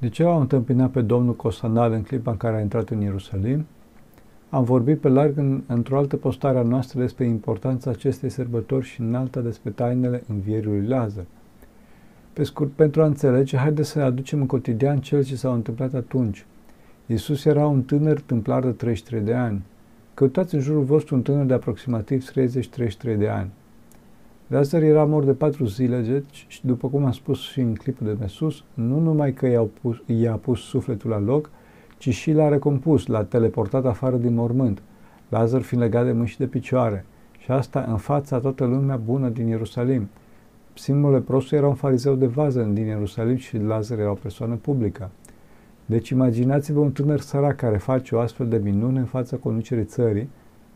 [0.00, 3.66] De ce l-au întâmpinat pe Domnul Cosanal în clipa în care a intrat în Ierusalim?
[4.50, 9.00] Am vorbit pe larg în, într-o altă postare a noastră despre importanța acestei sărbători și
[9.00, 11.24] în alta despre tainele învierii lui Lazar.
[12.32, 16.46] Pe scurt, pentru a înțelege, haideți să aducem în cotidian cel ce s-a întâmplat atunci.
[17.06, 19.62] Iisus era un tânăr tâmplar de 33 de ani.
[20.14, 23.50] Căutați în jurul vostru un tânăr de aproximativ 30-33 de ani.
[24.50, 28.16] Lazar era mort de patru zile, deci, și după cum am spus și în clipul
[28.20, 31.50] de sus, nu numai că i-a pus, i-a pus sufletul la loc,
[31.98, 34.82] ci și l-a recompus, l-a teleportat afară din mormânt,
[35.28, 37.04] Lazar fiind legat de mâini și de picioare,
[37.38, 40.08] și asta în fața toată lumea bună din Ierusalim.
[40.74, 45.10] Simul leprosul era un farizeu de vază din Ierusalim și Lazar era o persoană publică.
[45.86, 50.28] Deci imaginați-vă un tânăr sărac care face o astfel de minune în fața conducerii țării,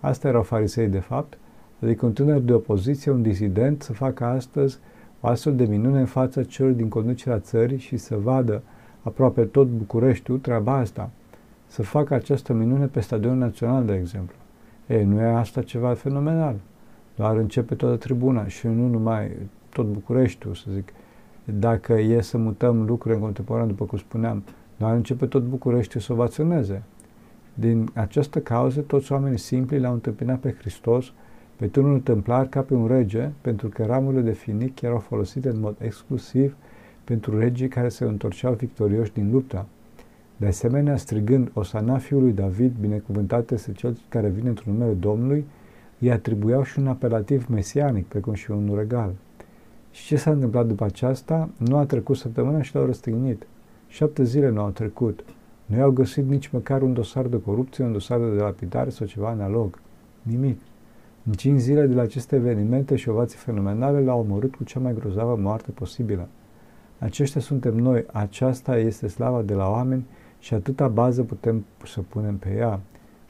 [0.00, 1.36] asta erau farisei de fapt,
[1.82, 4.78] adică un tânăr de opoziție, un disident, să facă astăzi
[5.20, 8.62] o astfel de minune în fața celor din conducerea țării și să vadă
[9.02, 11.10] aproape tot Bucureștiul treaba asta,
[11.66, 14.36] să facă această minune pe Stadionul Național, de exemplu.
[14.86, 16.54] Ei, nu e asta ceva fenomenal.
[17.16, 19.30] Doar începe toată tribuna și nu numai
[19.72, 20.92] tot Bucureștiul, să zic.
[21.44, 24.42] Dacă e să mutăm lucruri în contemporan, după cum spuneam,
[24.76, 26.82] doar începe tot Bucureștiul să ovaționeze.
[27.54, 31.12] Din această cauză, toți oamenii simpli l-au întâmpinat pe Hristos,
[31.62, 35.60] pe turnul templar, ca pe un rege, pentru că ramurile de finic erau folosite în
[35.60, 36.56] mod exclusiv
[37.04, 39.66] pentru regii care se întorceau victorioși din luptă.
[40.36, 45.44] De asemenea, strigând Osana fiului David, binecuvântat este cel care vine într-un numele Domnului,
[46.00, 49.12] îi atribuiau și un apelativ mesianic, precum și un regal.
[49.90, 51.48] Și ce s-a întâmplat după aceasta?
[51.56, 53.46] Nu a trecut săptămâna și l-au răstignit.
[53.88, 55.24] Șapte zile nu au trecut.
[55.66, 59.28] Nu i-au găsit nici măcar un dosar de corupție, un dosar de lapidare sau ceva
[59.28, 59.80] analog.
[60.22, 60.58] Nimic.
[61.26, 64.94] În cinci zile de la aceste evenimente și ovații fenomenale l-au omorât cu cea mai
[64.94, 66.28] grozavă moarte posibilă.
[66.98, 70.06] Aceștia suntem noi, aceasta este slava de la oameni
[70.38, 72.80] și atâta bază putem să punem pe ea.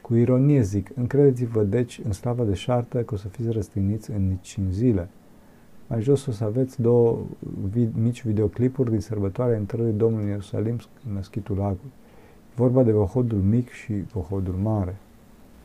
[0.00, 4.28] Cu ironie zic, încredeți-vă deci în slava de șartă că o să fiți răstigniți în
[4.28, 5.08] nici în zile.
[5.86, 7.18] Mai jos o să aveți două
[7.70, 11.92] vid- mici videoclipuri din sărbătoarea intrării Domnului în Ierusalim în Meschitul Lagului.
[12.54, 14.96] Vorba de Vohodul mic și Vohodul mare.